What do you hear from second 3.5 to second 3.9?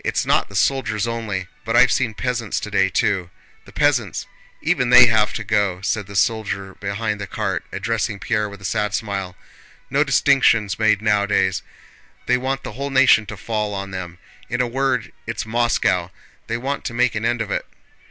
The